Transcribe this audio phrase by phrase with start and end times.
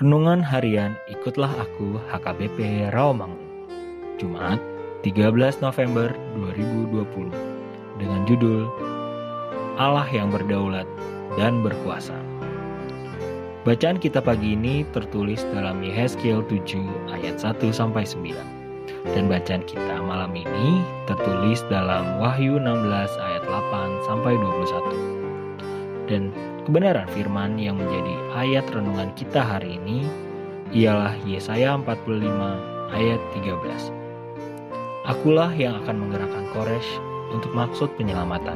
[0.00, 3.36] Renungan Harian Ikutlah Aku HKBP Rawamangun
[4.16, 4.56] Jumat
[5.04, 7.28] 13 November 2020
[8.00, 8.64] dengan judul
[9.76, 10.88] Allah yang berdaulat
[11.36, 12.16] dan berkuasa.
[13.68, 16.80] Bacaan kita pagi ini tertulis dalam Yehezkiel 7
[17.12, 18.32] ayat 1 sampai 9.
[19.12, 20.80] Dan bacaan kita malam ini
[21.12, 22.88] tertulis dalam Wahyu 16
[23.20, 26.08] ayat 8 sampai 21.
[26.08, 26.32] Dan
[26.70, 30.06] Kebenaran firman yang menjadi ayat renungan kita hari ini
[30.70, 32.14] ialah Yesaya 45
[32.94, 33.90] ayat 13.
[35.02, 36.86] Akulah yang akan menggerakkan Koresh
[37.34, 38.54] untuk maksud penyelamatan.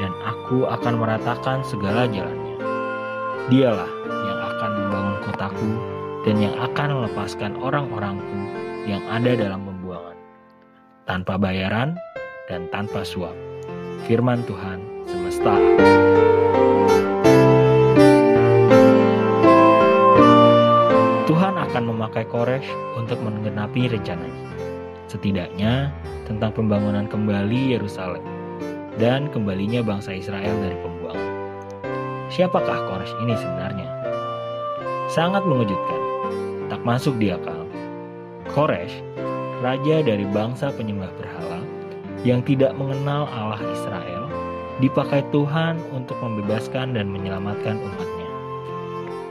[0.00, 2.56] Dan aku akan meratakan segala jalannya.
[3.52, 5.70] Dialah yang akan membangun kotaku
[6.24, 8.40] dan yang akan melepaskan orang-orangku
[8.88, 10.16] yang ada dalam pembuangan.
[11.04, 12.00] Tanpa bayaran
[12.48, 13.36] dan tanpa suap.
[14.08, 15.52] Firman Tuhan semesta
[21.68, 22.64] akan memakai Koresh
[22.96, 24.48] untuk menggenapi rencananya.
[25.08, 25.92] Setidaknya
[26.24, 28.24] tentang pembangunan kembali Yerusalem
[28.96, 31.32] dan kembalinya bangsa Israel dari pembuangan.
[32.32, 33.88] Siapakah Koresh ini sebenarnya?
[35.12, 36.02] Sangat mengejutkan,
[36.72, 37.68] tak masuk di akal.
[38.52, 39.00] Koresh,
[39.60, 41.60] raja dari bangsa penyembah berhala
[42.24, 44.24] yang tidak mengenal Allah Israel,
[44.80, 48.28] dipakai Tuhan untuk membebaskan dan menyelamatkan umatnya.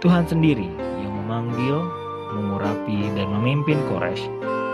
[0.00, 0.90] Tuhan sendiri
[1.30, 1.78] memanggil,
[2.34, 4.24] mengurapi, dan memimpin Koresh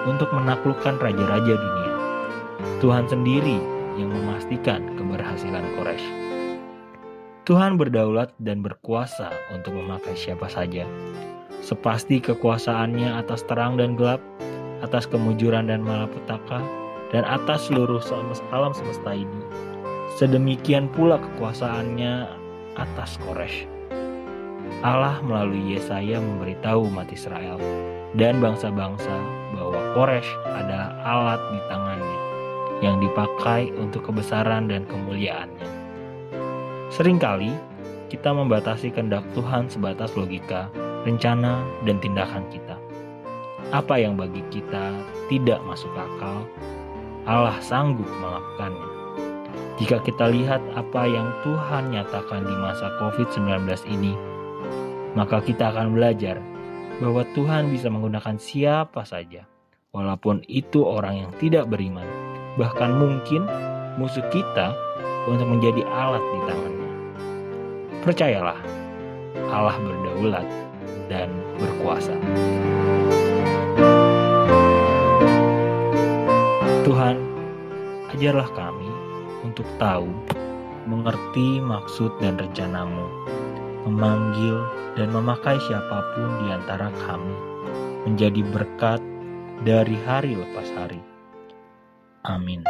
[0.07, 1.93] untuk menaklukkan raja-raja dunia.
[2.81, 3.59] Tuhan sendiri
[3.97, 6.07] yang memastikan keberhasilan Koresh.
[7.47, 10.83] Tuhan berdaulat dan berkuasa untuk memakai siapa saja.
[11.63, 14.19] Sepasti kekuasaannya atas terang dan gelap,
[14.83, 16.61] atas kemujuran dan malapetaka,
[17.15, 18.03] dan atas seluruh
[18.51, 19.41] alam semesta ini.
[20.19, 22.27] Sedemikian pula kekuasaannya
[22.77, 23.76] atas Koresh.
[24.85, 27.59] Allah melalui Yesaya memberitahu umat Israel
[28.15, 29.15] dan bangsa-bangsa
[29.57, 32.19] bahwa Koresh adalah alat di tangannya
[32.85, 35.69] yang dipakai untuk kebesaran dan kemuliaannya.
[36.93, 37.53] Seringkali
[38.13, 40.71] kita membatasi kehendak Tuhan sebatas logika,
[41.03, 42.77] rencana, dan tindakan kita.
[43.75, 44.95] Apa yang bagi kita
[45.27, 46.47] tidak masuk akal,
[47.27, 48.91] Allah sanggup melakukannya.
[49.77, 54.15] Jika kita lihat apa yang Tuhan nyatakan di masa COVID-19 ini,
[55.17, 56.41] maka kita akan belajar
[57.01, 59.45] bahwa Tuhan bisa menggunakan siapa saja,
[59.93, 62.05] walaupun itu orang yang tidak beriman,
[62.61, 63.45] bahkan mungkin
[63.97, 64.73] musuh kita
[65.29, 66.93] untuk menjadi alat di tangannya.
[68.05, 68.61] Percayalah,
[69.49, 70.49] Allah berdaulat
[71.09, 71.29] dan
[71.59, 72.15] berkuasa.
[76.87, 77.19] Tuhan,
[78.15, 78.89] ajarlah kami
[79.43, 80.07] untuk tahu,
[80.87, 83.05] mengerti maksud dan rencanamu,
[83.87, 84.67] memanggil
[84.99, 87.37] dan memakai siapa pun di antara kami
[88.07, 89.01] menjadi berkat
[89.63, 91.01] dari hari lepas hari.
[92.27, 92.67] Amin.